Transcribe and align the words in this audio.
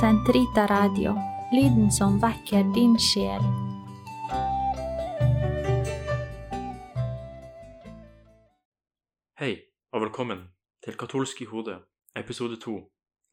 Sentrita 0.00 0.66
Radio, 0.66 1.12
lyden 1.52 1.92
som 1.92 2.16
vekker 2.18 2.64
din 2.74 2.96
sjel. 2.98 3.44
Hei, 9.38 9.52
og 9.94 10.02
velkommen 10.02 10.40
til 10.82 10.98
Katolsk 10.98 11.44
i 11.44 11.46
hodet, 11.46 11.76
episode 12.18 12.58
to 12.64 12.74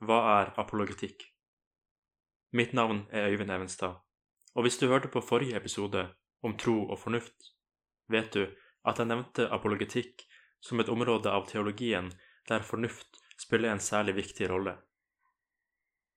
Hva 0.05 0.19
er 0.35 0.51
apologetikk? 0.61 1.25
Mitt 2.53 2.77
navn 2.77 3.07
er 3.09 3.31
Øyvind 3.33 3.49
Evenstad, 3.49 3.97
og 4.53 4.61
hvis 4.61 4.77
du 4.77 4.85
hørte 4.87 5.09
på 5.09 5.25
forrige 5.25 5.57
episode 5.57 6.05
om 6.43 6.57
tro 6.57 6.77
og 6.85 6.99
fornuft, 6.99 7.55
vet 8.05 8.33
du 8.37 8.45
at 8.85 9.01
jeg 9.01 9.09
nevnte 9.09 9.49
apologetikk 9.49 10.27
som 10.61 10.79
et 10.79 10.93
område 10.93 11.33
av 11.33 11.49
teologien 11.49 12.13
der 12.49 12.61
fornuft 12.61 13.17
spiller 13.41 13.73
en 13.73 13.81
særlig 13.81 14.15
viktig 14.21 14.49
rolle. 14.53 14.77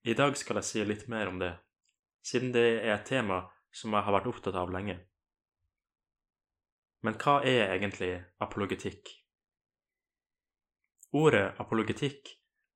I 0.05 0.13
dag 0.13 0.37
skal 0.37 0.61
jeg 0.61 0.69
si 0.69 0.85
litt 0.85 1.07
mer 1.09 1.31
om 1.31 1.39
det, 1.41 1.55
siden 2.21 2.53
det 2.53 2.65
er 2.83 2.91
et 2.93 3.07
tema 3.09 3.47
som 3.73 3.95
jeg 3.97 4.05
har 4.05 4.12
vært 4.12 4.29
opptatt 4.29 4.57
av 4.61 4.73
lenge. 4.73 4.99
Men 7.05 7.17
hva 7.21 7.39
er 7.45 7.73
egentlig 7.73 8.11
apologetikk? 8.45 9.09
Ordet 11.17 11.55
apologetikk 11.62 12.35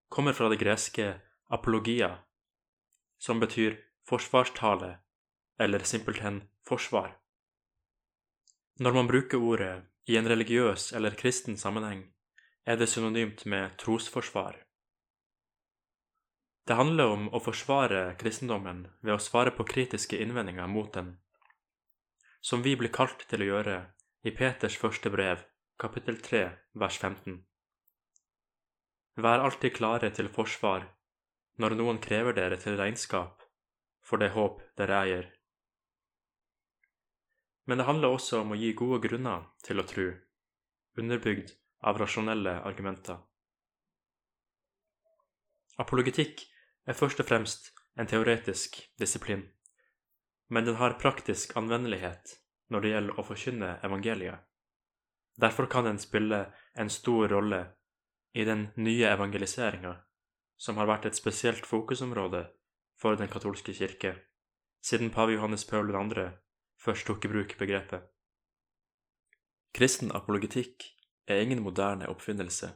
kommer 0.08 0.32
fra 0.32 0.48
det 0.48 0.60
greske 0.60 1.08
apologia, 1.52 2.10
som 3.20 3.40
betyr 3.40 3.76
forsvarstale 4.08 4.94
eller 5.60 5.84
simpelthen 5.84 6.42
forsvar. 6.68 7.12
Når 8.80 8.94
man 8.94 9.10
bruker 9.10 9.42
ordet 9.42 9.74
i 10.08 10.16
en 10.16 10.28
religiøs 10.28 10.92
eller 10.96 11.16
kristen 11.18 11.60
sammenheng, 11.60 12.06
er 12.64 12.76
det 12.76 12.88
synonymt 12.88 13.44
med 13.44 13.76
trosforsvar. 13.80 14.56
Det 16.68 16.76
handler 16.76 17.08
om 17.08 17.28
å 17.32 17.38
forsvare 17.40 18.00
kristendommen 18.20 18.82
ved 19.00 19.14
å 19.14 19.22
svare 19.24 19.54
på 19.56 19.64
kritiske 19.64 20.18
innvendinger 20.20 20.66
mot 20.68 20.90
den, 20.92 21.14
som 22.44 22.60
vi 22.66 22.74
blir 22.76 22.92
kalt 22.92 23.24
til 23.30 23.40
å 23.40 23.46
gjøre 23.46 23.76
i 24.28 24.34
Peters 24.36 24.76
første 24.76 25.08
brev, 25.08 25.46
kapittel 25.80 26.18
3, 26.26 26.42
vers 26.82 26.98
15. 27.00 27.38
Vær 29.24 29.44
alltid 29.46 29.78
klare 29.78 30.10
til 30.18 30.28
forsvar 30.34 30.84
når 31.56 31.76
noen 31.78 32.02
krever 32.04 32.36
dere 32.36 32.60
til 32.60 32.76
regnskap 32.76 33.48
for 34.04 34.20
det 34.20 34.34
håp 34.36 34.60
dere 34.76 35.00
eier. 35.06 35.32
Men 37.64 37.80
det 37.80 37.88
handler 37.88 38.18
også 38.18 38.42
om 38.42 38.52
å 38.52 38.60
gi 38.60 38.74
gode 38.76 39.00
grunner 39.08 39.48
til 39.64 39.80
å 39.80 39.88
tro, 39.88 40.06
underbygd 41.00 41.56
av 41.88 42.04
rasjonelle 42.04 42.58
argumenter. 42.68 43.24
Apologetikk 45.80 46.44
er 46.88 46.96
først 46.96 47.20
og 47.20 47.28
fremst 47.28 47.72
en 48.00 48.08
teoretisk 48.08 48.78
disiplin, 49.00 49.44
men 50.48 50.64
den 50.64 50.78
har 50.80 50.96
praktisk 51.00 51.56
anvendelighet 51.60 52.38
når 52.72 52.84
det 52.84 52.92
gjelder 52.92 53.18
å 53.18 53.24
forkynne 53.28 53.72
evangeliet. 53.84 54.44
Derfor 55.38 55.68
kan 55.70 55.84
den 55.84 56.00
spille 56.02 56.46
en 56.74 56.90
stor 56.90 57.28
rolle 57.28 57.60
i 58.32 58.44
den 58.44 58.68
nye 58.76 59.10
evangeliseringa, 59.12 59.94
som 60.56 60.80
har 60.80 60.88
vært 60.90 61.06
et 61.06 61.18
spesielt 61.18 61.66
fokusområde 61.66 62.46
for 62.98 63.20
den 63.20 63.30
katolske 63.30 63.74
kirke, 63.76 64.16
siden 64.82 65.12
pave 65.14 65.36
Johannes 65.36 65.64
Paul 65.68 65.92
2. 65.92 66.30
først 66.80 67.06
tok 67.06 67.24
i 67.24 67.28
bruk 67.28 67.54
begrepet. 67.58 68.08
Kristen 69.74 70.10
apologetikk 70.16 70.88
er 71.28 71.44
ingen 71.44 71.62
moderne 71.62 72.08
oppfinnelse. 72.08 72.72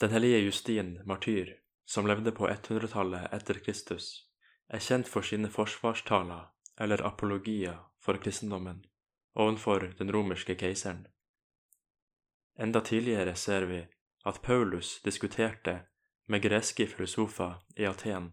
Den 0.00 0.10
hellige 0.10 0.44
Justin, 0.44 0.98
martyr, 1.06 1.61
som 1.84 2.06
levde 2.06 2.32
på 2.32 2.48
100-tallet 2.48 3.32
etter 3.32 3.60
Kristus, 3.64 4.28
er 4.68 4.80
kjent 4.80 5.08
for 5.08 5.26
sine 5.26 5.50
forsvarstaler, 5.52 6.48
eller 6.80 7.04
apologier, 7.06 7.78
for 8.02 8.18
kristendommen 8.18 8.82
ovenfor 9.34 9.94
den 9.98 10.12
romerske 10.12 10.54
keiseren. 10.54 11.06
Enda 12.58 12.80
tidligere 12.80 13.34
ser 13.34 13.66
vi 13.70 13.80
at 14.24 14.42
Paulus 14.42 15.00
diskuterte 15.04 15.78
med 16.28 16.42
greske 16.42 16.86
filosofer 16.86 17.54
i 17.76 17.86
Aten. 17.88 18.32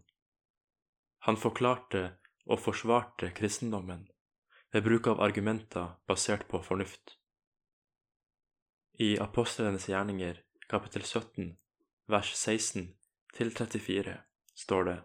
Han 1.19 1.37
forklarte 1.37 2.17
og 2.45 2.59
forsvarte 2.59 3.31
kristendommen 3.35 4.07
ved 4.73 4.83
bruk 4.83 5.07
av 5.07 5.21
argumenter 5.21 5.95
basert 6.07 6.47
på 6.47 6.61
fornuft. 6.63 7.15
I 8.99 9.17
Apostlenes 9.17 9.87
gjerninger, 9.89 10.41
kapittel 10.69 11.03
17, 11.03 11.55
vers 12.07 12.35
16 12.35 12.98
til 13.35 13.51
34, 13.51 14.17
står 14.55 14.83
det 14.83 14.97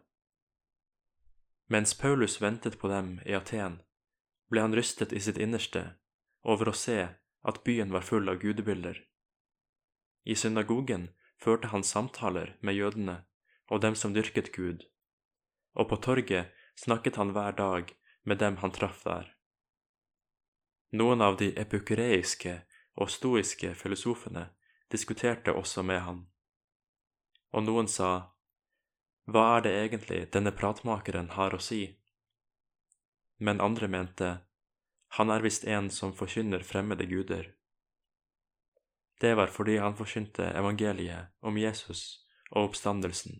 Mens 1.66 1.94
Paulus 1.94 2.40
ventet 2.42 2.78
på 2.78 2.88
dem 2.88 3.18
i 3.26 3.34
Aten, 3.36 3.80
ble 4.50 4.60
han 4.60 4.76
rystet 4.76 5.12
i 5.12 5.20
sitt 5.20 5.40
innerste 5.40 5.84
over 6.44 6.68
å 6.68 6.76
se 6.76 6.98
at 7.44 7.62
byen 7.64 7.92
var 7.92 8.04
full 8.04 8.28
av 8.28 8.40
gudebilder. 8.42 9.00
I 10.24 10.34
synagogen 10.36 11.08
førte 11.40 11.72
han 11.72 11.84
samtaler 11.84 12.56
med 12.60 12.76
jødene 12.76 13.16
og 13.72 13.80
dem 13.80 13.96
som 13.96 14.12
dyrket 14.14 14.52
Gud, 14.52 14.84
og 15.74 15.88
på 15.88 16.00
torget 16.04 16.52
snakket 16.76 17.16
han 17.16 17.32
hver 17.36 17.56
dag 17.56 17.94
med 18.24 18.38
dem 18.38 18.60
han 18.62 18.72
traff 18.72 19.02
der. 19.04 19.32
Noen 20.92 21.24
av 21.24 21.40
de 21.40 21.50
epukureiske 21.58 22.60
og 22.94 23.10
stoiske 23.10 23.72
filosofene 23.74 24.46
diskuterte 24.92 25.52
også 25.52 25.82
med 25.82 26.00
han, 26.06 26.20
og 27.54 27.62
noen 27.62 27.88
sa, 27.88 28.34
Hva 29.30 29.44
er 29.56 29.66
det 29.66 29.74
egentlig 29.78 30.20
denne 30.34 30.52
pratmakeren 30.52 31.30
har 31.38 31.54
å 31.54 31.62
si? 31.62 31.84
Men 33.38 33.62
andre 33.62 33.88
mente, 33.88 34.30
Han 35.14 35.30
er 35.30 35.44
visst 35.46 35.64
en 35.64 35.90
som 35.94 36.10
forkynner 36.12 36.64
fremmede 36.66 37.06
guder. 37.06 37.54
Det 39.20 39.36
var 39.38 39.46
fordi 39.46 39.76
han 39.78 39.94
forkynte 39.94 40.48
evangeliet 40.58 41.30
om 41.40 41.58
Jesus 41.58 42.26
og 42.50 42.70
oppstandelsen. 42.70 43.38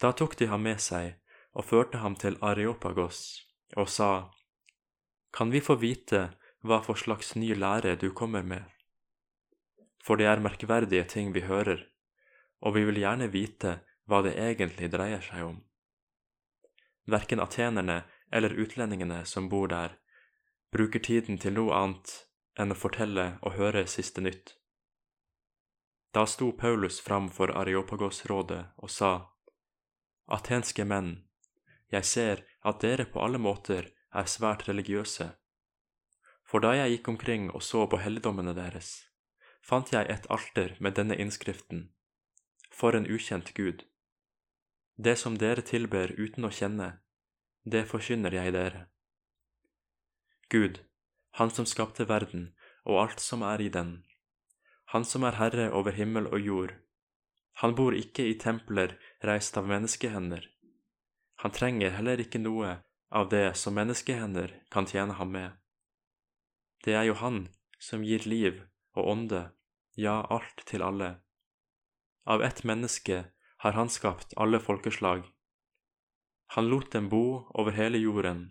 Da 0.00 0.12
tok 0.12 0.36
de 0.38 0.46
ham 0.46 0.62
med 0.62 0.78
seg 0.80 1.18
og 1.58 1.66
førte 1.66 1.98
ham 1.98 2.14
til 2.14 2.38
Areopagos 2.40 3.42
og 3.76 3.90
sa, 3.90 4.30
Kan 5.34 5.50
vi 5.50 5.60
få 5.60 5.74
vite 5.82 6.30
hva 6.62 6.78
for 6.86 6.94
slags 6.94 7.34
ny 7.34 7.50
lære 7.54 7.96
du 7.98 8.12
kommer 8.14 8.46
med? 8.46 8.62
For 9.98 10.16
det 10.16 10.30
er 10.30 10.40
merkverdige 10.40 11.04
ting 11.04 11.34
vi 11.34 11.42
hører, 11.50 11.89
og 12.60 12.76
vi 12.76 12.84
vil 12.88 13.00
gjerne 13.02 13.30
vite 13.32 13.78
hva 14.08 14.22
det 14.26 14.36
egentlig 14.38 14.90
dreier 14.92 15.22
seg 15.24 15.44
om. 15.46 15.58
Verken 17.10 17.42
atenerne 17.42 18.02
eller 18.30 18.54
utlendingene 18.62 19.24
som 19.26 19.48
bor 19.48 19.68
der, 19.68 19.96
bruker 20.72 21.02
tiden 21.02 21.38
til 21.38 21.56
noe 21.56 21.74
annet 21.74 22.12
enn 22.60 22.74
å 22.74 22.78
fortelle 22.78 23.26
og 23.42 23.56
høre 23.58 23.86
siste 23.90 24.22
nytt. 24.22 24.54
Da 26.14 26.26
sto 26.26 26.50
Paulus 26.52 27.00
fram 27.00 27.28
for 27.30 27.52
Areopagos-rådet 27.54 28.62
og 28.82 28.90
sa, 28.90 29.12
Atenske 30.30 30.84
menn, 30.86 31.12
jeg 31.90 32.06
ser 32.06 32.42
at 32.66 32.82
dere 32.82 33.06
på 33.10 33.22
alle 33.22 33.38
måter 33.38 33.90
er 34.14 34.26
svært 34.30 34.66
religiøse. 34.68 35.30
For 36.46 36.62
da 36.62 36.74
jeg 36.74 36.96
gikk 36.96 37.08
omkring 37.14 37.48
og 37.50 37.62
så 37.62 37.86
på 37.90 37.98
helligdommene 38.02 38.54
deres, 38.54 38.90
fant 39.62 39.92
jeg 39.94 40.06
et 40.10 40.26
alter 40.30 40.76
med 40.82 40.98
denne 40.98 41.18
innskriften, 41.18 41.88
For 42.80 42.96
en 42.96 43.04
ukjent 43.04 43.52
Gud. 43.54 43.82
Det 44.96 45.16
som 45.20 45.34
dere 45.36 45.60
tilber 45.60 46.14
uten 46.16 46.46
å 46.48 46.50
kjenne, 46.54 46.86
det 47.68 47.82
forkynner 47.90 48.32
jeg 48.32 48.54
dere. 48.56 48.86
Gud, 50.48 50.80
han 51.36 51.52
som 51.52 51.68
skapte 51.68 52.08
verden 52.08 52.54
og 52.88 53.02
alt 53.02 53.20
som 53.20 53.44
er 53.44 53.60
i 53.60 53.68
den, 53.68 53.92
han 54.94 55.04
som 55.04 55.28
er 55.28 55.36
herre 55.36 55.68
over 55.76 55.92
himmel 55.92 56.26
og 56.32 56.40
jord. 56.40 56.72
Han 57.60 57.76
bor 57.76 57.94
ikke 57.94 58.24
i 58.26 58.38
templer 58.40 58.96
reist 59.28 59.60
av 59.60 59.68
menneskehender. 59.68 60.48
Han 61.44 61.52
trenger 61.54 61.92
heller 62.00 62.24
ikke 62.24 62.40
noe 62.40 62.78
av 63.12 63.28
det 63.30 63.58
som 63.60 63.76
menneskehender 63.76 64.56
kan 64.72 64.88
tjene 64.90 65.20
ham 65.20 65.36
med. 65.36 65.50
Det 66.82 66.96
er 66.96 67.10
jo 67.10 67.20
han 67.20 67.42
som 67.78 68.02
gir 68.08 68.24
liv 68.24 68.64
og 68.96 69.12
ånde, 69.12 69.50
ja, 70.00 70.22
alt 70.32 70.64
til 70.66 70.82
alle. 70.82 71.18
Av 72.30 72.42
ett 72.42 72.64
menneske 72.64 73.24
har 73.56 73.72
han 73.72 73.88
skapt 73.88 74.34
alle 74.36 74.60
folkeslag. 74.60 75.24
Han 76.46 76.68
lot 76.68 76.92
dem 76.92 77.08
bo 77.08 77.50
over 77.58 77.74
hele 77.74 77.98
jorden, 77.98 78.44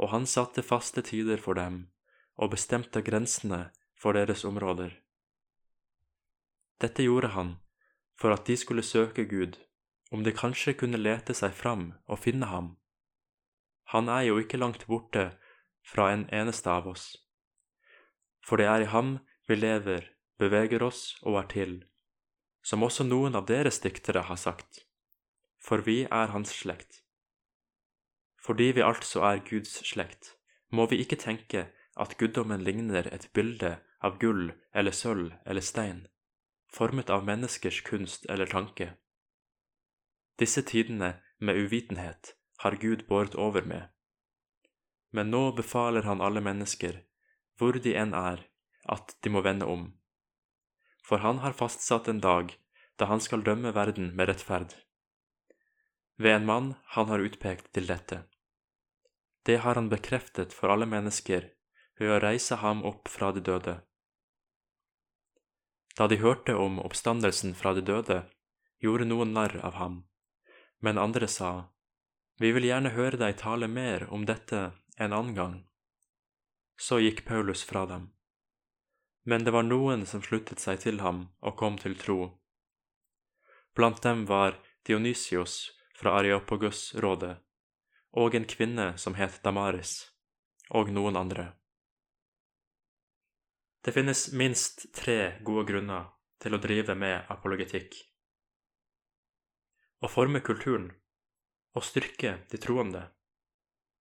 og 0.00 0.08
han 0.08 0.24
satte 0.26 0.64
faste 0.64 1.04
tider 1.04 1.36
for 1.36 1.60
dem 1.60 1.82
og 2.40 2.54
bestemte 2.56 3.04
grensene 3.04 3.60
for 4.00 4.16
deres 4.16 4.46
områder. 4.48 4.96
Dette 6.80 7.04
gjorde 7.04 7.34
han 7.36 7.54
for 8.16 8.32
at 8.32 8.48
de 8.48 8.56
skulle 8.56 8.82
søke 8.82 9.28
Gud, 9.28 9.60
om 10.10 10.24
de 10.24 10.32
kanskje 10.32 10.72
kunne 10.72 11.04
lete 11.04 11.36
seg 11.36 11.52
fram 11.52 11.90
og 12.08 12.24
finne 12.24 12.48
ham. 12.48 12.76
Han 13.92 14.08
er 14.08 14.30
jo 14.32 14.40
ikke 14.40 14.64
langt 14.64 14.88
borte 14.88 15.34
fra 15.84 16.14
en 16.16 16.30
eneste 16.32 16.72
av 16.72 16.88
oss. 16.88 17.10
For 18.40 18.56
det 18.56 18.72
er 18.72 18.88
i 18.88 18.92
ham 18.96 19.18
vi 19.44 19.60
lever, 19.60 20.08
beveger 20.40 20.88
oss 20.88 21.18
og 21.20 21.42
er 21.44 21.52
til, 21.52 21.82
som 22.64 22.82
også 22.82 23.04
noen 23.04 23.36
av 23.36 23.46
deres 23.46 23.78
diktere 23.84 24.24
har 24.30 24.40
sagt. 24.40 24.84
for 25.64 25.80
vi 25.80 26.02
er 26.04 26.32
hans 26.32 26.52
slekt. 26.52 27.00
Fordi 28.44 28.72
vi 28.76 28.82
altså 28.84 29.22
er 29.24 29.40
Guds 29.48 29.78
slekt, 29.88 30.34
må 30.68 30.86
vi 30.90 31.00
ikke 31.00 31.16
tenke 31.16 31.70
at 31.96 32.16
guddommen 32.20 32.64
ligner 32.66 33.08
et 33.08 33.30
bilde 33.32 33.78
av 34.04 34.18
gull 34.20 34.52
eller 34.74 34.92
sølv 34.92 35.32
eller 35.46 35.64
stein, 35.64 36.04
formet 36.68 37.10
av 37.10 37.24
menneskers 37.24 37.80
kunst 37.88 38.28
eller 38.28 38.50
tanke. 38.50 38.92
Disse 40.38 40.60
tidene 40.66 41.14
med 41.38 41.56
uvitenhet 41.56 42.34
har 42.60 42.76
Gud 42.76 43.06
båret 43.08 43.34
over 43.34 43.64
med. 43.64 43.88
Men 45.14 45.30
nå 45.30 45.52
befaler 45.56 46.04
han 46.04 46.20
alle 46.20 46.42
mennesker, 46.44 47.04
hvor 47.56 47.78
de 47.78 47.94
enn 47.96 48.12
er, 48.18 48.42
at 48.84 49.16
de 49.22 49.30
må 49.30 49.40
vende 49.46 49.64
om. 49.70 49.92
For 51.04 51.20
han 51.20 51.42
har 51.44 51.52
fastsatt 51.52 52.08
en 52.08 52.20
dag 52.24 52.54
da 52.98 53.08
han 53.10 53.20
skal 53.20 53.44
dømme 53.44 53.74
verden 53.76 54.12
med 54.16 54.30
rettferd. 54.30 54.74
Ved 56.16 56.36
en 56.36 56.46
mann 56.46 56.74
han 56.94 57.10
har 57.10 57.24
utpekt 57.24 57.72
til 57.74 57.88
dette. 57.90 58.22
Det 59.44 59.58
har 59.60 59.74
han 59.74 59.90
bekreftet 59.92 60.54
for 60.56 60.72
alle 60.72 60.86
mennesker 60.88 61.50
ved 61.98 62.10
å 62.10 62.20
reise 62.22 62.56
ham 62.62 62.84
opp 62.86 63.10
fra 63.10 63.32
de 63.34 63.42
døde. 63.44 63.74
Da 65.98 66.06
de 66.10 66.18
hørte 66.22 66.54
om 66.58 66.80
oppstandelsen 66.82 67.54
fra 67.54 67.74
de 67.74 67.84
døde, 67.84 68.24
gjorde 68.82 69.06
noen 69.06 69.34
narr 69.36 69.54
av 69.62 69.76
ham, 69.78 70.00
men 70.80 70.98
andre 70.98 71.28
sa, 71.28 71.70
Vi 72.40 72.50
vil 72.50 72.66
gjerne 72.66 72.90
høre 72.90 73.18
deg 73.20 73.36
tale 73.38 73.68
mer 73.70 74.08
om 74.10 74.24
dette 74.26 74.72
en 74.98 75.12
annen 75.12 75.34
gang. 75.34 75.54
Så 76.76 76.98
gikk 76.98 77.22
Paulus 77.28 77.62
fra 77.62 77.84
dem. 77.86 78.13
Men 79.24 79.44
det 79.44 79.54
var 79.56 79.64
noen 79.64 80.04
som 80.06 80.22
sluttet 80.22 80.60
seg 80.60 80.82
til 80.84 81.00
ham 81.00 81.28
og 81.40 81.56
kom 81.56 81.78
til 81.80 81.96
tro. 81.96 82.18
Blant 83.74 84.02
dem 84.04 84.26
var 84.28 84.58
Dionysios 84.86 85.72
fra 85.96 86.18
Areopagus-rådet, 86.20 87.34
og 88.20 88.34
en 88.36 88.46
kvinne 88.46 88.92
som 89.00 89.16
het 89.18 89.40
Damaris, 89.42 89.94
og 90.70 90.92
noen 90.92 91.16
andre. 91.16 91.52
Det 93.84 93.92
finnes 93.92 94.30
minst 94.32 94.86
tre 94.96 95.40
gode 95.44 95.66
grunner 95.72 96.12
til 96.40 96.56
å 96.56 96.60
drive 96.60 96.94
med 96.96 97.26
apologetikk. 97.32 97.96
Å 100.04 100.08
forme 100.08 100.44
kulturen, 100.44 100.90
å 101.72 101.80
styrke 101.80 102.38
de 102.52 102.60
troende 102.60 103.06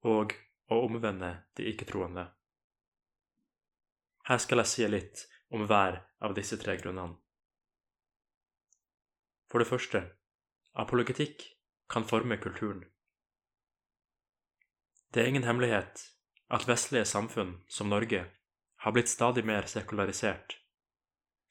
og 0.03 0.35
å 0.71 0.79
omvende 0.83 1.31
de 1.57 1.67
ikke-troende. 1.71 2.27
Her 4.27 4.39
skal 4.39 4.61
jeg 4.63 4.71
si 4.71 4.87
litt 4.87 5.25
om 5.51 5.65
hver 5.67 5.99
av 6.23 6.35
disse 6.37 6.57
tre 6.61 6.77
grunnene. 6.79 7.17
For 9.51 9.61
det 9.61 9.69
første, 9.69 9.99
apologetikk 10.79 11.43
kan 11.91 12.07
forme 12.09 12.39
kulturen. 12.41 12.85
Det 15.13 15.21
er 15.21 15.29
ingen 15.29 15.45
hemmelighet 15.45 16.07
at 16.49 16.67
vestlige 16.67 17.05
samfunn, 17.05 17.59
som 17.67 17.91
Norge, 17.91 18.23
har 18.83 18.95
blitt 18.95 19.11
stadig 19.11 19.43
mer 19.45 19.67
sekularisert, 19.69 20.57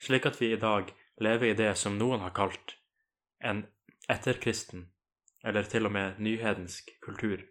slik 0.03 0.27
at 0.27 0.41
vi 0.41 0.51
i 0.53 0.59
dag 0.59 0.91
lever 1.23 1.53
i 1.53 1.59
det 1.59 1.71
som 1.79 1.95
noen 2.01 2.25
har 2.25 2.35
kalt 2.35 2.75
en 3.39 3.63
etterkristen, 4.11 4.89
eller 5.45 5.69
til 5.69 5.87
og 5.87 5.95
med 5.95 6.19
nyhedensk 6.19 6.91
kultur. 7.05 7.45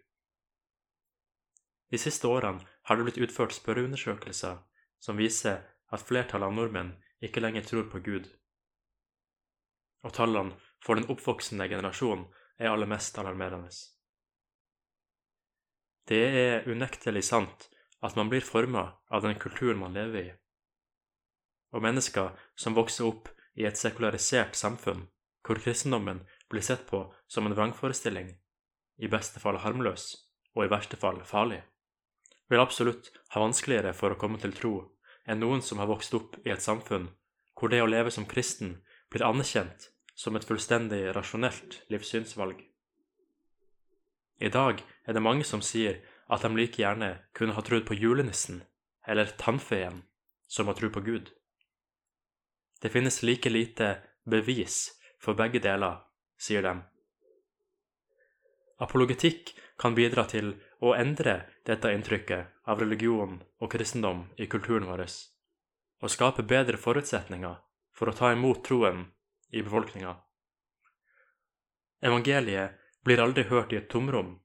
De 1.92 2.00
siste 2.00 2.28
årene 2.28 2.66
har 2.88 2.96
det 2.96 3.08
blitt 3.08 3.22
utført 3.24 3.56
spørreundersøkelser 3.56 4.60
som 5.02 5.18
viser 5.18 5.62
at 5.92 6.04
flertallet 6.06 6.48
av 6.48 6.54
nordmenn 6.56 6.94
ikke 7.22 7.42
lenger 7.42 7.66
tror 7.66 7.88
på 7.90 8.00
Gud. 8.06 8.28
Og 10.06 10.14
tallene 10.14 10.56
for 10.82 10.98
den 10.98 11.08
oppvoksende 11.12 11.68
generasjonen 11.70 12.28
er 12.58 12.70
aller 12.70 12.90
mest 12.90 13.18
alarmerende. 13.18 13.70
Det 16.06 16.22
er 16.42 16.68
unektelig 16.70 17.24
sant 17.28 17.68
at 18.02 18.16
man 18.18 18.30
blir 18.30 18.42
forma 18.42 18.88
av 19.10 19.22
den 19.22 19.38
kulturen 19.38 19.78
man 19.78 19.94
lever 19.94 20.22
i. 20.22 20.30
Og 21.72 21.84
mennesker 21.84 22.34
som 22.58 22.74
vokser 22.76 23.06
opp 23.06 23.30
i 23.54 23.66
et 23.68 23.78
sekularisert 23.78 24.58
samfunn, 24.58 25.06
hvor 25.46 25.60
kristendommen 25.62 26.22
blir 26.50 26.64
sett 26.66 26.84
på 26.88 27.04
som 27.30 27.46
en 27.46 27.54
vrangforestilling, 27.54 28.34
i 28.98 29.10
beste 29.10 29.40
fall 29.40 29.58
harmløs 29.62 30.10
og 30.54 30.66
i 30.66 30.70
verste 30.70 30.98
fall 31.00 31.22
farlig, 31.26 31.62
vil 32.52 32.62
absolutt 32.62 33.10
ha 33.34 33.40
vanskeligere 33.40 33.94
for 33.96 34.12
å 34.12 34.20
komme 34.20 34.40
til 34.42 34.52
tro 34.56 34.74
enn 35.26 35.40
noen 35.40 35.62
som 35.64 35.80
har 35.80 35.90
vokst 35.90 36.14
opp 36.18 36.36
i 36.44 36.52
et 36.52 36.64
samfunn 36.64 37.08
hvor 37.56 37.72
det 37.72 37.82
å 37.82 37.88
leve 37.88 38.10
som 38.10 38.28
kristen 38.28 38.76
blir 39.12 39.24
anerkjent 39.24 39.88
som 40.18 40.36
et 40.36 40.44
fullstendig 40.44 41.04
rasjonelt 41.16 41.80
livssynsvalg. 41.92 42.58
I 44.42 44.50
dag 44.50 44.82
er 45.06 45.14
det 45.14 45.22
mange 45.22 45.46
som 45.48 45.62
sier 45.62 46.00
at 46.32 46.42
de 46.42 46.50
like 46.56 46.80
gjerne 46.80 47.14
kunne 47.36 47.54
ha 47.56 47.62
trodd 47.64 47.86
på 47.88 47.96
julenissen 47.96 48.62
eller 49.06 49.32
tannfeen 49.38 50.02
som 50.50 50.68
å 50.68 50.76
tro 50.76 50.90
på 50.92 51.02
Gud. 51.06 51.30
Det 52.82 52.90
finnes 52.90 53.22
like 53.22 53.50
lite 53.50 53.94
bevis 54.26 54.90
for 55.22 55.38
begge 55.38 55.62
deler, 55.62 56.02
sier 56.36 56.64
de. 56.66 56.74
Apologetikk 58.82 59.54
kan 59.82 59.96
bidra 59.98 60.22
til 60.30 60.52
å 60.78 60.94
endre 60.94 61.40
dette 61.66 61.90
inntrykket 61.90 62.68
av 62.70 62.78
religion 62.78 63.40
og 63.58 63.70
kristendom 63.72 64.28
i 64.38 64.46
kulturen 64.46 64.86
vår, 64.86 65.02
og 66.02 66.12
skape 66.14 66.44
bedre 66.46 66.78
forutsetninger 66.78 67.56
for 67.98 68.10
å 68.10 68.14
ta 68.14 68.30
imot 68.34 68.62
troen 68.68 69.08
i 69.50 69.62
befolkninga. 69.62 70.14
Evangeliet 72.02 72.78
blir 73.02 73.22
aldri 73.22 73.44
hørt 73.50 73.74
i 73.74 73.80
et 73.80 73.90
tomrom, 73.90 74.36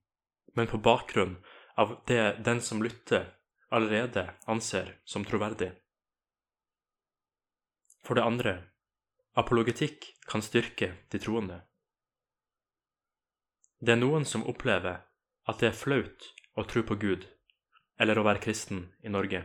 men 0.58 0.70
på 0.70 0.82
bakgrunn 0.82 1.38
av 1.78 2.00
det 2.10 2.40
den 2.46 2.62
som 2.62 2.82
lytter, 2.82 3.30
allerede 3.70 4.30
anser 4.50 4.96
som 5.06 5.26
troverdig. 5.26 5.70
For 8.06 8.18
det 8.18 8.26
andre, 8.26 8.54
apologetikk 9.38 10.16
kan 10.26 10.42
styrke 10.42 10.94
de 11.12 11.22
troende. 11.22 11.60
Det 13.78 13.94
er 13.94 14.02
noen 14.02 14.26
som 14.26 14.46
opplever 14.50 15.04
at 15.48 15.60
det 15.62 15.72
er 15.72 15.80
flaut 15.80 16.32
å 16.58 16.66
tro 16.68 16.84
på 16.84 16.98
Gud 17.02 17.28
eller 17.98 18.20
å 18.20 18.26
være 18.28 18.44
kristen 18.44 18.84
i 19.02 19.12
Norge, 19.14 19.42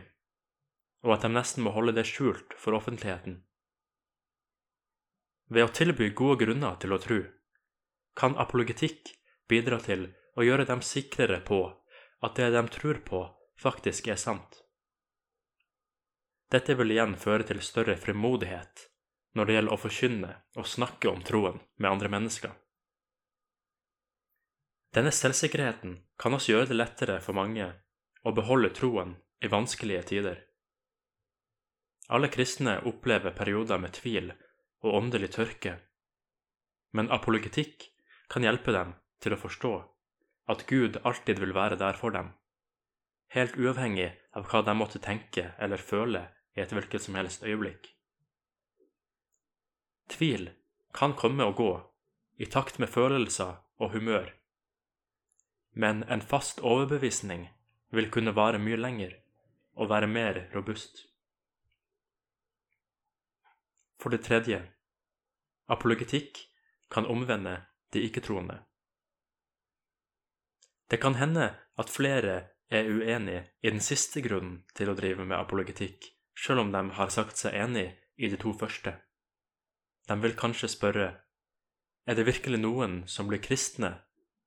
og 1.03 1.15
at 1.15 1.25
de 1.25 1.31
nesten 1.33 1.65
må 1.65 1.73
holde 1.75 1.95
det 1.97 2.05
skjult 2.09 2.53
for 2.59 2.77
offentligheten. 2.77 3.39
Ved 5.53 5.65
å 5.67 5.73
tilby 5.73 6.11
gode 6.15 6.43
grunner 6.45 6.77
til 6.81 6.93
å 6.93 7.01
tro, 7.01 7.21
kan 8.17 8.37
apologetikk 8.37 9.15
bidra 9.49 9.79
til 9.81 10.11
å 10.37 10.45
gjøre 10.45 10.67
dem 10.69 10.83
sikrere 10.85 11.39
på 11.45 11.63
at 12.23 12.37
det 12.39 12.51
de 12.55 12.63
tror 12.73 13.01
på, 13.05 13.23
faktisk 13.59 14.07
er 14.07 14.19
sant. 14.21 14.61
Dette 16.53 16.75
vil 16.77 16.93
igjen 16.93 17.15
føre 17.17 17.45
til 17.49 17.61
større 17.65 17.95
frimodighet 17.97 18.87
når 19.33 19.49
det 19.49 19.55
gjelder 19.57 19.73
å 19.73 19.81
forkynne 19.81 20.33
og 20.61 20.69
snakke 20.69 21.09
om 21.09 21.23
troen 21.25 21.57
med 21.81 21.89
andre 21.89 22.11
mennesker. 22.13 22.51
Denne 24.93 25.09
selvsikkerheten 25.09 25.95
kan 26.21 26.35
også 26.37 26.53
gjøre 26.53 26.69
det 26.69 26.77
lettere 26.77 27.19
for 27.25 27.33
mange 27.33 27.65
å 28.21 28.33
beholde 28.37 28.69
troen 28.77 29.15
i 29.41 29.49
vanskelige 29.49 30.03
tider. 30.11 30.43
Alle 32.13 32.29
kristne 32.29 32.75
opplever 32.85 33.33
perioder 33.33 33.81
med 33.81 33.95
tvil 33.97 34.29
og 34.83 34.99
åndelig 34.99 35.31
tørke, 35.33 35.79
men 36.93 37.09
apologetikk 37.15 37.87
kan 38.29 38.45
hjelpe 38.45 38.75
dem 38.75 38.93
til 39.23 39.33
å 39.33 39.39
forstå 39.41 39.73
at 40.53 40.65
Gud 40.69 40.99
alltid 41.07 41.41
vil 41.41 41.55
være 41.55 41.79
der 41.79 41.97
for 41.97 42.13
dem, 42.13 42.29
helt 43.33 43.57
uavhengig 43.57 44.11
av 44.37 44.45
hva 44.51 44.61
de 44.67 44.75
måtte 44.77 45.01
tenke 45.01 45.49
eller 45.57 45.81
føle 45.81 46.27
i 46.53 46.61
et 46.61 46.75
hvilket 46.75 47.01
som 47.07 47.17
helst 47.17 47.47
øyeblikk. 47.47 47.87
Tvil 50.13 50.51
kan 50.93 51.15
komme 51.17 51.47
og 51.49 51.57
gå, 51.57 51.73
i 52.37 52.45
takt 52.45 52.77
med 52.77 52.91
følelser 52.91 53.57
og 53.81 53.93
humør, 53.95 54.29
men 55.73 56.03
en 56.03 56.21
fast 56.21 56.59
overbevisning 56.59 57.47
vil 57.93 58.09
kunne 58.13 58.35
vare 58.35 58.61
mye 58.61 58.77
lenger 58.77 59.15
og 59.73 59.89
være 59.89 60.07
mer 60.07 60.39
robust. 60.55 61.05
For 64.01 64.13
det 64.13 64.23
tredje, 64.25 64.59
apologetikk 65.71 66.41
kan 66.91 67.07
omvende 67.09 67.55
de 67.93 68.03
ikke-troende. 68.05 68.59
Det 70.91 70.99
kan 71.01 71.15
hende 71.15 71.53
at 71.79 71.89
flere 71.89 72.35
er 72.69 72.89
uenig 72.89 73.39
i 73.61 73.69
den 73.69 73.81
siste 73.81 74.21
grunnen 74.21 74.63
til 74.75 74.91
å 74.91 74.97
drive 74.97 75.25
med 75.25 75.37
apologetikk, 75.37 76.05
selv 76.37 76.65
om 76.65 76.73
de 76.73 76.83
har 76.97 77.13
sagt 77.13 77.39
seg 77.39 77.55
enig 77.57 77.87
i 78.17 78.29
de 78.29 78.37
to 78.37 78.53
første. 78.53 78.93
De 80.09 80.17
vil 80.21 80.35
kanskje 80.37 80.69
spørre 80.69 81.09
er 82.05 82.17
det 82.19 82.25
virkelig 82.27 82.59
noen 82.59 83.03
som 83.07 83.29
blir 83.29 83.41
kristne 83.41 83.93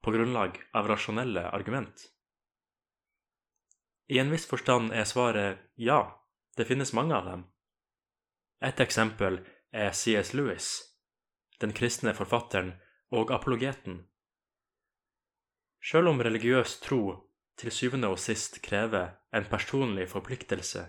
på 0.07 0.13
grunnlag 0.15 0.63
av 0.73 0.87
rasjonelle 0.89 1.49
argument? 1.51 2.13
I 4.07 4.19
en 4.23 4.31
viss 4.31 4.45
forstand 4.47 4.93
er 4.95 5.03
svaret 5.05 5.65
ja, 5.75 6.23
det 6.55 6.69
finnes 6.69 6.93
mange 6.95 7.15
av 7.17 7.25
dem. 7.27 7.41
Et 8.63 8.81
eksempel 8.81 9.41
er 9.75 9.91
C.S. 9.91 10.31
Lewis, 10.39 10.69
den 11.59 11.75
kristne 11.75 12.15
forfatteren 12.15 12.77
og 13.11 13.33
apologeten 13.35 14.05
Selv 15.83 16.13
om 16.13 16.23
religiøs 16.23 16.79
tro 16.87 17.01
til 17.59 17.75
syvende 17.75 18.13
og 18.15 18.23
sist 18.23 18.63
krever 18.63 19.11
en 19.35 19.51
personlig 19.51 20.07
forpliktelse 20.15 20.87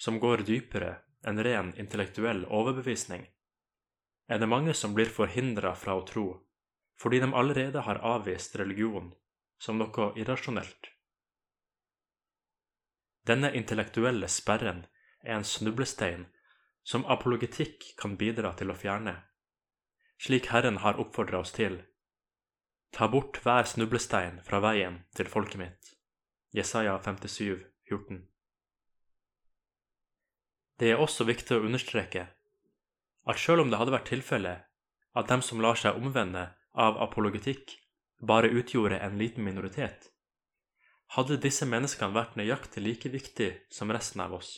som 0.00 0.16
går 0.16 0.46
dypere 0.48 0.94
enn 1.28 1.44
ren 1.44 1.76
intellektuell 1.76 2.46
overbevisning, 2.48 3.28
er 4.32 4.40
det 4.40 4.48
mange 4.48 4.72
som 4.72 4.96
blir 4.96 5.12
forhindra 5.12 5.76
fra 5.76 6.00
å 6.00 6.08
tro 6.08 6.45
fordi 7.00 7.20
de 7.20 7.34
allerede 7.34 7.80
har 7.86 8.02
avvist 8.02 8.56
religion 8.56 9.12
som 9.58 9.78
noe 9.80 10.12
irrasjonelt. 10.16 10.92
Denne 13.26 13.50
intellektuelle 13.58 14.28
sperren 14.30 14.84
er 15.24 15.38
en 15.38 15.44
snublestein 15.44 16.28
som 16.86 17.06
apologetikk 17.10 17.96
kan 17.98 18.14
bidra 18.20 18.52
til 18.58 18.70
å 18.70 18.78
fjerne, 18.78 19.16
slik 20.22 20.52
Herren 20.52 20.78
har 20.84 21.00
oppfordra 21.02 21.40
oss 21.42 21.52
til. 21.56 21.80
Ta 22.94 23.08
bort 23.10 23.40
hver 23.42 23.66
snublestein 23.66 24.38
fra 24.46 24.60
veien 24.62 25.02
til 25.18 25.28
folket 25.28 25.60
mitt. 25.60 25.92
Jesaja 26.54 26.94
57, 27.02 27.66
14. 27.90 28.22
Det 30.78 30.92
er 30.92 31.02
også 31.02 31.26
viktig 31.26 31.56
å 31.56 31.64
understreke 31.66 32.28
at 33.26 33.40
selv 33.42 33.64
om 33.64 33.72
det 33.72 33.80
hadde 33.80 33.92
vært 33.96 34.10
tilfellet 34.12 34.64
at 35.16 35.28
dem 35.28 35.42
som 35.42 35.60
lar 35.60 35.76
seg 35.80 35.98
omvende 35.98 36.46
av 36.76 36.98
apologetikk, 37.02 37.78
bare 38.20 38.48
utgjorde 38.48 38.98
en 38.98 39.18
liten 39.18 39.44
minoritet, 39.44 40.10
hadde 41.16 41.38
disse 41.40 41.66
menneskene 41.68 42.14
vært 42.14 42.36
nøyaktig 42.36 42.82
like 42.82 43.12
viktige 43.12 43.62
som 43.72 43.92
resten 43.92 44.22
av 44.24 44.34
oss. 44.38 44.56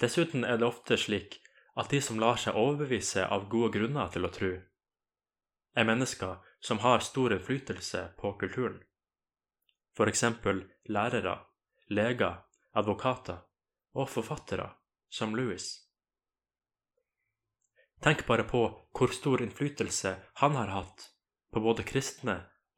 Dessuten 0.00 0.44
er 0.44 0.58
det 0.58 0.66
ofte 0.66 0.98
slik 0.98 1.38
at 1.78 1.90
de 1.90 2.00
som 2.02 2.18
lar 2.20 2.38
seg 2.38 2.56
overbevise 2.58 3.26
av 3.26 3.48
gode 3.50 3.72
grunner 3.78 4.10
til 4.14 4.26
å 4.26 4.32
tro, 4.34 4.52
er 5.74 5.88
mennesker 5.88 6.36
som 6.62 6.78
har 6.84 7.02
stor 7.02 7.34
innflytelse 7.34 8.02
på 8.18 8.32
kulturen. 8.38 8.78
For 9.94 10.10
eksempel 10.10 10.64
lærere, 10.90 11.38
leger, 11.90 12.42
advokater 12.74 13.42
og 13.94 14.08
forfattere 14.10 14.70
som 15.10 15.34
Louis. 15.36 15.83
Tenk 18.04 18.26
bare 18.28 18.44
på 18.44 18.66
hvor 18.92 19.12
stor 19.16 19.40
innflytelse 19.40 20.10
han 20.42 20.56
har 20.60 20.68
hatt 20.68 21.06
på 21.54 21.60
både 21.64 21.86
kristne 21.88 22.34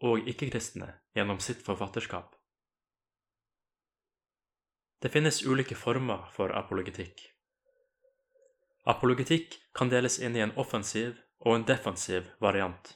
og 0.06 0.28
ikke-kristne 0.30 0.86
gjennom 1.18 1.40
sitt 1.42 1.64
forfatterskap. 1.66 2.36
Det 5.02 5.10
finnes 5.10 5.42
ulike 5.42 5.74
former 5.74 6.28
for 6.36 6.54
apologetikk. 6.54 7.18
Apologetikk 8.86 9.58
kan 9.74 9.90
deles 9.90 10.20
inn 10.22 10.38
i 10.38 10.44
en 10.46 10.54
offensiv 10.62 11.18
og 11.42 11.56
en 11.56 11.66
defensiv 11.66 12.30
variant. 12.38 12.94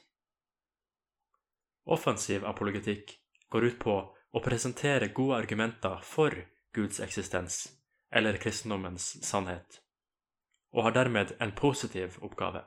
Offensiv 1.83 2.47
apologetikk 2.47 3.17
går 3.51 3.67
ut 3.67 3.79
på 3.83 3.99
å 4.07 4.45
presentere 4.45 5.11
gode 5.11 5.43
argumenter 5.43 5.99
for 6.07 6.31
Guds 6.71 7.03
eksistens 7.03 7.65
eller 8.07 8.39
kristendommens 8.39 9.17
sannhet, 9.27 9.81
og 10.71 10.83
har 10.83 10.95
dermed 10.95 11.33
en 11.39 11.51
positiv 11.51 12.17
oppgave. 12.21 12.63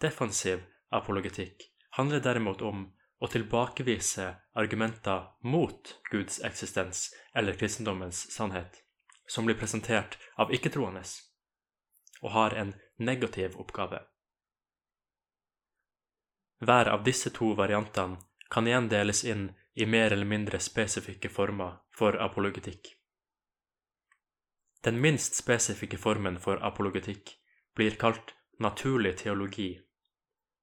Defensiv 0.00 0.64
apologetikk 0.90 1.68
handler 1.96 2.20
derimot 2.20 2.62
om 2.62 2.86
å 3.20 3.28
tilbakevise 3.30 4.26
argumenter 4.58 5.28
mot 5.40 5.94
Guds 6.10 6.40
eksistens 6.44 7.06
eller 7.34 7.56
kristendommens 7.60 8.24
sannhet, 8.34 8.82
som 9.26 9.46
blir 9.46 9.58
presentert 9.60 10.18
av 10.36 10.52
ikke-troende, 10.52 11.04
og 12.20 12.34
har 12.34 12.56
en 12.60 12.74
negativ 12.96 13.56
oppgave. 13.60 14.02
Hver 16.64 16.88
av 16.88 17.04
disse 17.04 17.30
to 17.30 17.52
variantene 17.58 18.20
kan 18.50 18.66
igjen 18.68 18.88
deles 18.88 19.24
inn 19.24 19.48
i 19.74 19.86
mer 19.86 20.12
eller 20.12 20.28
mindre 20.28 20.60
spesifikke 20.62 21.28
former 21.28 21.80
for 21.98 22.16
apologetikk. 22.22 22.92
Den 24.84 25.00
minst 25.00 25.34
spesifikke 25.34 25.98
formen 25.98 26.36
for 26.40 26.60
apologetikk 26.60 27.36
blir 27.76 27.96
kalt 28.00 28.34
naturlig 28.60 29.16
teologi 29.24 29.70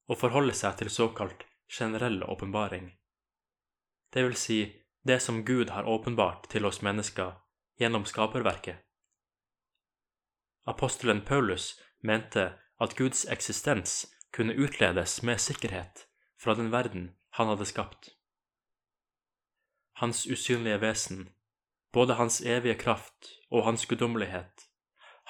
og 0.08 0.20
forholder 0.22 0.58
seg 0.58 0.78
til 0.80 0.92
såkalt 0.94 1.46
generell 1.72 2.22
åpenbaring, 2.24 2.92
det 4.13 4.24
vil 4.24 4.36
si 4.36 4.60
det 5.08 5.20
som 5.24 5.46
Gud 5.46 5.70
har 5.70 5.88
åpenbart 5.88 6.50
til 6.51 6.66
oss 6.68 6.82
mennesker 6.82 7.34
gjennom 7.80 8.06
skaperverket. 8.06 8.78
Apostelen 10.68 11.22
Paulus 11.25 11.80
mente 12.04 12.51
at 12.82 12.96
Guds 12.98 13.24
eksistens 13.25 14.12
kunne 14.36 14.54
utledes 14.54 15.22
med 15.24 15.40
sikkerhet 15.42 16.06
fra 16.38 16.54
den 16.60 16.72
verden 16.72 17.16
han 17.38 17.48
hadde 17.48 17.66
skapt. 17.66 18.12
Hans 20.01 20.25
usynlige 20.28 20.82
vesen, 20.82 21.30
både 21.93 22.13
hans 22.13 22.41
evige 22.41 22.75
kraft 22.75 23.31
og 23.51 23.65
hans 23.65 23.86
guddommelighet, 23.86 24.67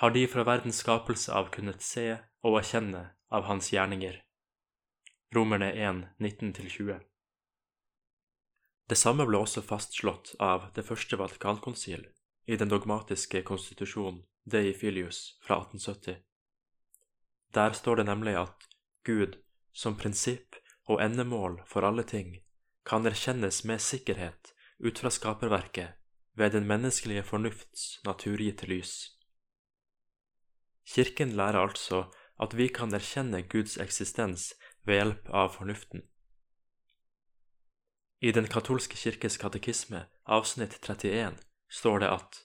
har 0.02 0.10
de 0.10 0.28
fra 0.28 0.44
verdens 0.46 0.82
skapelse 0.84 1.34
av 1.34 1.50
kunnet 1.54 1.82
se 1.86 2.08
og 2.46 2.58
erkjenne 2.62 3.04
av 3.30 3.48
hans 3.50 3.72
gjerninger. 3.74 4.22
Romerne 5.36 5.72
1, 5.74 6.04
19-20. 6.20 7.00
Det 8.90 8.98
samme 9.00 9.26
ble 9.30 9.40
også 9.40 9.64
fastslått 9.64 10.34
av 10.40 10.68
det 10.76 10.84
første 10.84 11.18
Vatikankonsil 11.18 12.04
i 12.46 12.58
den 12.60 12.70
dogmatiske 12.70 13.44
konstitusjonen 13.48 14.26
Dei 14.44 14.74
Filius 14.74 15.38
fra 15.46 15.62
1870. 15.62 16.18
Der 17.56 17.78
står 17.78 18.02
det 18.02 18.08
nemlig 18.10 18.36
at 18.42 18.68
Gud, 19.08 19.38
som 19.72 19.96
prinsipp 19.96 20.58
og 20.90 21.02
endemål 21.04 21.62
for 21.70 21.88
alle 21.88 22.04
ting, 22.04 22.42
kan 22.84 23.06
erkjennes 23.06 23.64
med 23.70 23.82
sikkerhet 23.82 24.54
ut 24.82 25.00
fra 25.00 25.12
skaperverket 25.14 26.01
ved 26.36 26.52
den 26.52 26.68
menneskelige 26.68 27.24
fornufts 27.24 28.00
naturgitte 28.06 28.66
lys. 28.66 29.12
Kirken 30.88 31.32
lærer 31.36 31.60
altså 31.60 32.06
at 32.42 32.58
vi 32.58 32.68
kan 32.68 32.94
erkjenne 32.94 33.44
Guds 33.44 33.78
eksistens 33.78 34.54
ved 34.86 34.96
hjelp 34.96 35.30
av 35.30 35.54
fornuften. 35.58 36.02
I 38.22 38.32
Den 38.32 38.48
katolske 38.48 38.98
kirkes 38.98 39.38
katekisme, 39.38 40.06
avsnitt 40.26 40.78
31, 40.90 41.38
står 41.70 42.00
det 42.00 42.10
at 42.10 42.42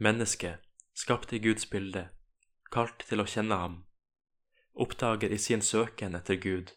mennesket, 0.00 0.60
skapt 0.94 1.32
i 1.32 1.38
Guds 1.38 1.66
bilde, 1.66 2.08
kalt 2.72 3.04
til 3.08 3.20
å 3.20 3.28
kjenne 3.28 3.58
ham, 3.60 3.76
oppdager 4.72 5.32
i 5.32 5.38
sin 5.38 5.60
søken 5.60 6.16
etter 6.16 6.40
Gud 6.40 6.72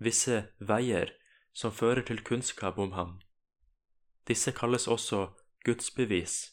visse 0.00 0.44
veier 0.58 1.12
som 1.52 1.72
fører 1.72 2.02
til 2.02 2.22
kunnskap 2.24 2.78
om 2.78 2.92
ham. 2.92 3.18
Disse 4.28 4.52
kalles 4.52 4.88
også 4.88 5.28
gudsbevis, 5.64 6.52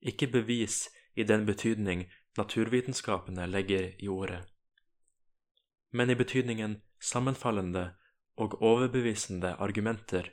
ikke 0.00 0.30
bevis 0.32 0.88
i 1.14 1.24
den 1.24 1.46
betydning 1.46 2.06
naturvitenskapene 2.38 3.46
legger 3.46 3.92
i 3.98 4.08
ordet, 4.08 4.42
men 5.90 6.10
i 6.10 6.18
betydningen 6.18 6.80
sammenfallende 7.00 7.90
og 8.40 8.62
overbevisende 8.62 9.56
argumenter 9.58 10.30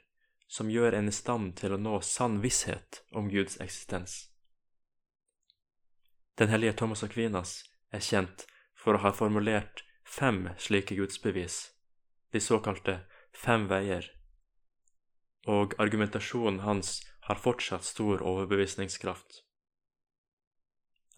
som 0.47 0.69
gjør 0.71 0.95
en 0.95 1.11
i 1.11 1.15
stand 1.15 1.55
til 1.59 1.75
å 1.75 1.81
nå 1.81 1.99
sann 2.05 2.39
visshet 2.43 3.01
om 3.11 3.27
Guds 3.31 3.57
eksistens. 3.63 4.27
Den 6.37 6.51
hellige 6.53 6.77
Thomas 6.79 7.03
Aquinas 7.03 7.63
er 7.91 8.03
kjent 8.03 8.45
for 8.77 8.95
å 8.95 9.03
ha 9.03 9.11
formulert 9.11 9.83
fem 10.07 10.45
slike 10.61 10.95
gudsbevis, 10.95 11.73
de 12.31 12.39
såkalte 12.39 13.01
fem 13.35 13.67
veier, 13.67 14.05
og 15.47 15.75
argumentasjonen 15.81 16.61
hans 16.63 17.01
har 17.27 17.35
fortsatt 17.35 17.83
stor 17.83 18.23
overbevisningskraft. 18.23 19.41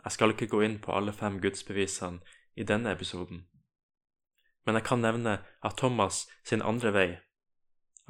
Jeg 0.03 0.15
skal 0.15 0.33
ikke 0.33 0.49
gå 0.49 0.63
inn 0.65 0.79
på 0.81 0.95
alle 0.95 1.13
fem 1.13 1.37
gudsbevisene 1.43 2.23
i 2.57 2.65
denne 2.65 2.93
episoden, 2.95 3.43
men 4.65 4.79
jeg 4.79 4.87
kan 4.87 5.03
nevne 5.05 5.39
at 5.61 5.77
Thomas 5.77 6.23
sin 6.43 6.65
andre 6.65 6.93
vei, 6.95 7.07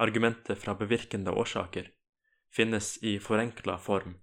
argumentet 0.00 0.58
fra 0.62 0.74
bevirkende 0.74 1.34
årsaker, 1.36 1.92
finnes 2.48 2.96
i 3.02 3.18
forenkla 3.20 3.76
form 3.76 4.16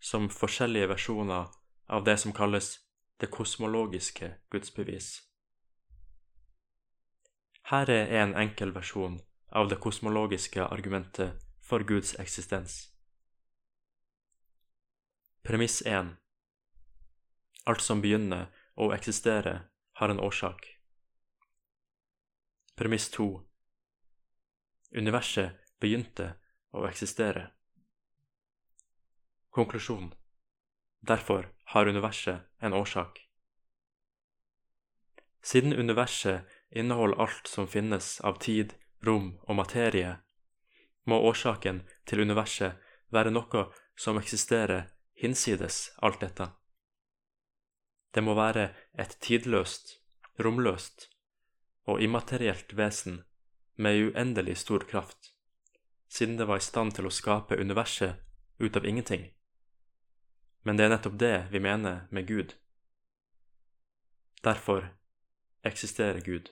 som 0.00 0.30
forskjellige 0.30 0.88
versjoner 0.94 1.50
av 1.88 2.04
det 2.04 2.16
som 2.22 2.32
kalles 2.32 2.78
det 3.20 3.32
kosmologiske 3.34 4.30
gudsbevis. 4.50 5.22
Her 7.70 7.90
er 7.90 8.10
en 8.22 8.34
enkel 8.36 8.74
versjon 8.76 9.20
av 9.50 9.70
det 9.70 9.80
kosmologiske 9.80 10.62
argumentet 10.62 11.40
for 11.64 11.82
Guds 11.88 12.14
eksistens. 12.20 12.93
Premiss 15.46 15.82
1 15.86 16.16
Alt 17.64 17.80
som 17.84 18.00
begynner 18.00 18.46
å 18.80 18.86
eksistere, 18.96 19.52
har 20.00 20.08
en 20.08 20.20
årsak. 20.24 20.70
Premiss 22.80 23.10
2 23.12 23.26
Universet 24.96 25.58
begynte 25.84 26.30
å 26.72 26.86
eksistere. 26.88 27.42
Konklusjon 29.52 30.14
Derfor 31.12 31.52
har 31.74 31.92
universet 31.92 32.48
en 32.64 32.78
årsak. 32.80 33.20
Siden 35.42 35.76
universet 35.76 36.48
inneholder 36.70 37.20
alt 37.26 37.52
som 37.52 37.68
finnes 37.68 38.16
av 38.24 38.40
tid, 38.40 38.72
rom 39.04 39.34
og 39.44 39.60
materie, 39.60 40.16
må 41.04 41.20
årsaken 41.20 41.84
til 42.08 42.24
universet 42.24 42.80
være 43.12 43.36
noe 43.36 43.68
som 43.92 44.16
eksisterer 44.16 44.93
hinsides 45.14 45.92
alt 45.96 46.20
dette. 46.20 46.48
Det 48.14 48.22
må 48.22 48.34
være 48.38 48.68
et 48.98 49.16
tidløst, 49.20 49.98
romløst 50.38 51.08
og 51.84 52.02
immaterielt 52.02 52.76
vesen 52.76 53.22
med 53.76 54.08
uendelig 54.08 54.56
stor 54.56 54.84
kraft, 54.90 55.34
siden 56.08 56.36
det 56.38 56.46
var 56.48 56.62
i 56.62 56.66
stand 56.66 56.94
til 56.94 57.06
å 57.06 57.14
skape 57.14 57.58
universet 57.58 58.20
ut 58.58 58.76
av 58.76 58.86
ingenting. 58.86 59.30
Men 60.62 60.76
det 60.76 60.86
er 60.86 60.94
nettopp 60.94 61.18
det 61.20 61.36
vi 61.52 61.60
mener 61.60 62.06
med 62.10 62.28
Gud. 62.28 62.54
Derfor 64.44 64.92
eksisterer 65.64 66.20
Gud. 66.20 66.50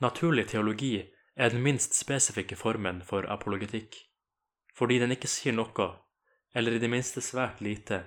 Naturlig 0.00 0.46
teologi 0.48 0.94
er 1.36 1.50
den 1.50 1.62
minst 1.62 1.98
spesifikke 1.98 2.56
formen 2.56 3.02
for 3.04 3.26
apologetikk, 3.28 3.96
fordi 4.76 4.98
den 5.02 5.14
ikke 5.14 5.30
sier 5.30 5.54
noe, 5.56 5.88
eller 6.54 6.74
i 6.76 6.82
det 6.82 6.90
minste 6.90 7.22
svært 7.24 7.60
lite, 7.60 8.02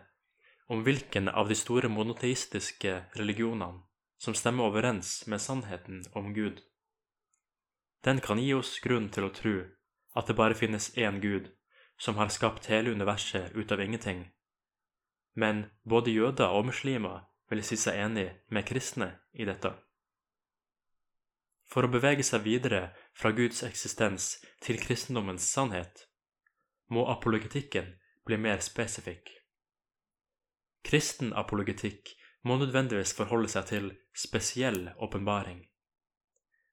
om 0.67 0.83
hvilken 0.83 1.29
av 1.29 1.49
de 1.49 1.55
store 1.55 1.89
monoteistiske 1.91 2.93
religionene 3.19 3.83
som 4.23 4.35
stemmer 4.35 4.71
overens 4.71 5.25
med 5.27 5.41
sannheten 5.41 6.05
om 6.15 6.33
Gud. 6.33 6.61
Den 8.03 8.19
kan 8.19 8.39
gi 8.39 8.53
oss 8.55 8.77
grunn 8.79 9.09
til 9.11 9.27
å 9.27 9.33
tro 9.35 9.57
at 10.15 10.29
det 10.29 10.37
bare 10.39 10.55
finnes 10.55 10.91
én 10.95 11.19
Gud, 11.19 11.49
som 11.99 12.15
har 12.15 12.31
skapt 12.31 12.69
hele 12.71 12.91
universet 12.91 13.51
ut 13.55 13.71
av 13.71 13.81
ingenting. 13.81 14.29
Men 15.35 15.65
både 15.83 16.11
jøder 16.11 16.55
og 16.55 16.67
muslimer 16.69 17.25
vil 17.51 17.63
si 17.65 17.77
seg 17.79 17.99
enig 18.05 18.29
med 18.47 18.67
kristne 18.67 19.09
i 19.33 19.47
dette. 19.49 19.73
For 21.67 21.83
å 21.85 21.91
bevege 21.91 22.23
seg 22.23 22.45
videre 22.45 22.93
fra 23.17 23.31
Guds 23.35 23.63
eksistens 23.65 24.37
til 24.61 24.79
kristendommens 24.79 25.47
sannhet 25.49 26.05
må 26.93 27.07
apologetikken 27.11 27.93
bli 28.27 28.37
mer 28.37 28.61
spesifikk. 28.63 29.31
Kristen 30.83 31.33
apologetikk 31.33 32.13
må 32.43 32.57
nødvendigvis 32.59 33.13
forholde 33.15 33.49
seg 33.51 33.69
til 33.69 33.91
spesiell 34.15 34.89
åpenbaring, 34.99 35.63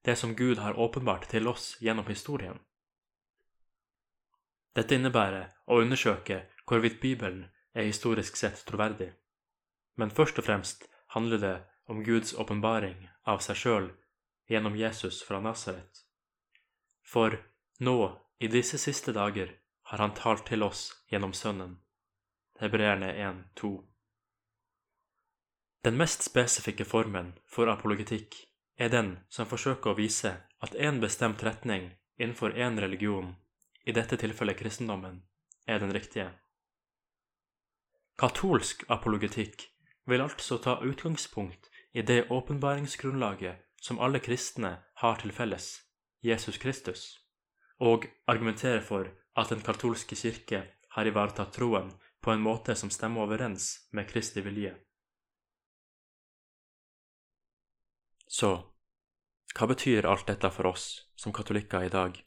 det 0.04 0.16
som 0.18 0.34
Gud 0.36 0.58
har 0.58 0.78
åpenbart 0.78 1.28
til 1.30 1.48
oss 1.48 1.76
gjennom 1.80 2.08
historien. 2.10 2.58
Dette 4.74 4.94
innebærer 4.98 5.50
å 5.66 5.80
undersøke 5.82 6.44
hvorvidt 6.66 7.00
Bibelen 7.02 7.46
er 7.74 7.86
historisk 7.86 8.36
sett 8.38 8.64
troverdig, 8.66 9.12
men 9.98 10.10
først 10.14 10.38
og 10.42 10.46
fremst 10.46 10.86
handler 11.14 11.42
det 11.42 11.56
om 11.90 12.04
Guds 12.06 12.34
åpenbaring 12.34 13.08
av 13.26 13.42
seg 13.46 13.58
sjøl 13.62 13.88
gjennom 14.50 14.76
Jesus 14.78 15.22
fra 15.26 15.40
Nasaret. 15.42 16.04
For 17.02 17.38
nå, 17.82 17.96
i 18.38 18.50
disse 18.50 18.78
siste 18.78 19.14
dager, 19.14 19.50
har 19.90 19.98
han 19.98 20.14
talt 20.14 20.44
til 20.46 20.62
oss 20.62 20.82
gjennom 21.10 21.32
Sønnen. 21.34 21.72
Hebreerne 22.60 23.08
1, 23.10 23.38
2. 23.58 23.70
Den 25.82 25.96
mest 25.98 26.22
spesifikke 26.22 26.84
formen 26.86 27.32
for 27.50 27.66
apologetikk 27.72 28.36
er 28.78 28.92
den 28.92 29.10
som 29.34 29.48
forsøker 29.50 29.90
å 29.90 29.98
vise 29.98 30.36
at 30.62 30.76
én 30.78 31.00
bestemt 31.02 31.42
retning 31.42 31.88
innenfor 32.20 32.54
én 32.54 32.78
religion, 32.78 33.34
i 33.82 33.90
dette 33.96 34.14
tilfellet 34.20 34.60
kristendommen, 34.60 35.24
er 35.66 35.82
den 35.82 35.90
riktige. 35.90 36.28
Katolsk 38.20 38.84
apologetikk 38.86 39.66
vil 40.06 40.22
altså 40.22 40.60
ta 40.62 40.78
utgangspunkt 40.86 41.66
i 41.98 42.06
det 42.06 42.28
åpenbaringsgrunnlaget 42.30 43.58
som 43.82 43.98
alle 43.98 44.22
kristne 44.22 44.76
har 45.02 45.18
til 45.18 45.34
felles, 45.34 45.80
Jesus 46.22 46.62
Kristus, 46.62 47.16
og 47.80 48.06
argumentere 48.30 48.84
for 48.86 49.10
at 49.40 49.52
den 49.52 49.64
katolske 49.64 50.16
kirke 50.18 50.62
har 50.94 51.08
ivaretatt 51.08 51.54
troen 51.56 51.90
på 52.20 52.32
en 52.32 52.42
måte 52.44 52.76
som 52.76 52.90
stemmer 52.92 53.24
overens 53.24 53.88
med 53.96 54.08
Kristi 54.10 54.44
vilje. 54.44 54.74
Så 58.30 58.50
hva 59.56 59.66
betyr 59.66 60.06
alt 60.06 60.28
dette 60.30 60.50
for 60.54 60.70
oss 60.70 60.86
som 61.18 61.34
katolikker 61.34 61.86
i 61.86 61.92
dag? 61.92 62.20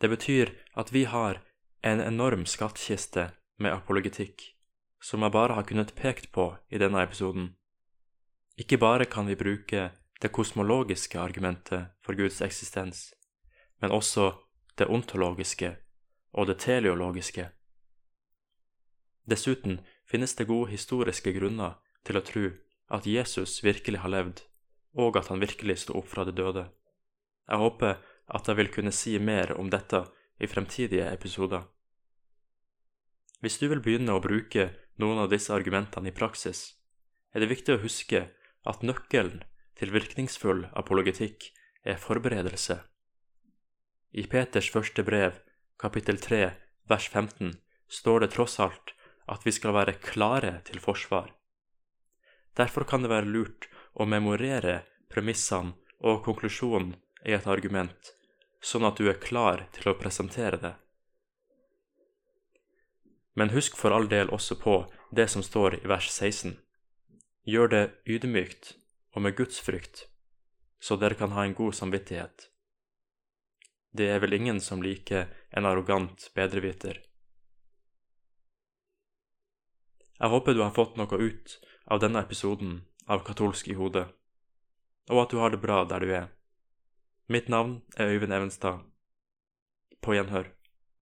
Det 0.00 0.08
betyr 0.08 0.54
at 0.80 0.92
vi 0.94 1.04
har 1.04 1.42
en 1.84 2.00
enorm 2.00 2.46
skattkiste 2.48 3.30
med 3.60 3.74
apologetikk, 3.74 4.42
som 5.00 5.22
jeg 5.22 5.34
bare 5.36 5.56
har 5.58 5.68
kunnet 5.68 5.94
pekt 5.96 6.30
på 6.32 6.54
i 6.72 6.80
denne 6.80 7.02
episoden. 7.04 7.50
Ikke 8.56 8.80
bare 8.80 9.04
kan 9.04 9.28
vi 9.28 9.36
bruke 9.36 9.90
det 10.20 10.32
kosmologiske 10.32 11.20
argumentet 11.20 11.92
for 12.04 12.16
Guds 12.16 12.40
eksistens, 12.44 13.10
men 13.80 13.92
også 13.92 14.32
det 14.80 14.88
ontologiske 14.88 15.74
og 16.32 16.48
det 16.48 16.60
teleologiske. 16.64 17.50
Dessuten 19.28 19.80
finnes 20.08 20.34
det 20.34 20.48
gode 20.48 20.70
historiske 20.72 21.34
grunner 21.36 21.76
til 22.06 22.18
å 22.18 22.24
tro 22.24 22.46
at 22.90 23.06
Jesus 23.06 23.60
virkelig 23.62 24.00
har 24.02 24.10
levd, 24.10 24.40
og 24.98 25.20
at 25.20 25.28
han 25.30 25.42
virkelig 25.42 25.82
sto 25.84 25.98
opp 26.00 26.08
fra 26.10 26.24
de 26.26 26.34
døde. 26.34 26.64
Jeg 27.46 27.62
håper 27.62 28.00
at 28.30 28.48
jeg 28.48 28.58
vil 28.58 28.72
kunne 28.72 28.94
si 28.94 29.18
mer 29.18 29.52
om 29.58 29.70
dette 29.70 30.04
i 30.40 30.48
fremtidige 30.50 31.06
episoder. 31.12 31.66
Hvis 33.40 33.58
du 33.60 33.68
vil 33.70 33.82
begynne 33.84 34.16
å 34.16 34.22
bruke 34.22 34.70
noen 35.00 35.22
av 35.22 35.30
disse 35.32 35.52
argumentene 35.54 36.10
i 36.10 36.16
praksis, 36.16 36.74
er 37.34 37.44
det 37.44 37.52
viktig 37.52 37.76
å 37.76 37.82
huske 37.84 38.26
at 38.68 38.82
nøkkelen 38.84 39.42
til 39.78 39.92
virkningsfull 39.94 40.66
apologetikk 40.76 41.50
er 41.84 42.00
forberedelse. 42.00 42.80
I 44.10 44.24
Peters 44.26 44.66
første 44.74 45.04
brev, 45.06 45.36
kapittel 45.78 46.16
3, 46.18 46.38
vers 46.90 47.04
15, 47.08 47.52
står 47.86 48.24
det 48.24 48.32
tross 48.34 48.56
alt 48.58 48.90
at 49.30 49.46
vi 49.46 49.52
skal 49.54 49.76
være 49.76 50.00
klare 50.02 50.56
til 50.66 50.82
forsvar. 50.82 51.28
Derfor 52.58 52.88
kan 52.90 53.06
det 53.06 53.12
være 53.12 53.30
lurt 53.30 53.68
å 53.94 54.08
memorere 54.10 54.80
premissene 55.14 55.76
og 56.02 56.24
konklusjonen 56.26 56.96
i 57.22 57.38
et 57.38 57.46
argument, 57.46 58.12
sånn 58.58 58.88
at 58.90 58.98
du 58.98 59.06
er 59.06 59.22
klar 59.22 59.68
til 59.78 59.92
å 59.92 59.98
presentere 60.02 60.58
det. 60.58 60.74
Men 63.38 63.54
husk 63.54 63.78
for 63.78 63.94
all 63.94 64.10
del 64.10 64.34
også 64.34 64.58
på 64.58 64.80
det 65.14 65.30
som 65.30 65.46
står 65.46 65.84
i 65.84 65.86
vers 65.86 66.10
16. 66.10 66.58
Gjør 67.46 67.76
det 67.78 67.86
ydmykt 68.10 68.74
og 69.14 69.22
med 69.22 69.38
gudsfrykt, 69.38 70.08
så 70.82 70.98
dere 70.98 71.14
kan 71.14 71.38
ha 71.38 71.46
en 71.46 71.54
god 71.54 71.78
samvittighet. 71.78 72.49
Det 73.90 74.06
er 74.06 74.20
vel 74.22 74.36
ingen 74.36 74.60
som 74.62 74.82
liker 74.82 75.26
en 75.50 75.66
arrogant 75.66 76.28
bedreviter. 76.34 77.00
Jeg 80.20 80.28
håper 80.30 80.54
du 80.54 80.62
har 80.62 80.76
fått 80.76 80.98
noe 81.00 81.18
ut 81.18 81.56
av 81.90 82.02
denne 82.02 82.22
episoden 82.22 82.82
av 83.10 83.24
Katolsk 83.26 83.70
i 83.72 83.74
hodet, 83.74 84.06
og 85.10 85.24
at 85.24 85.32
du 85.32 85.40
har 85.40 85.50
det 85.50 85.62
bra 85.64 85.82
der 85.88 86.04
du 86.04 86.12
er. 86.14 86.28
Mitt 87.26 87.48
navn 87.48 87.80
er 87.96 88.12
Øyvind 88.14 88.34
Evenstad. 88.36 88.84
På 90.00 90.14
gjenhør. 90.14 90.50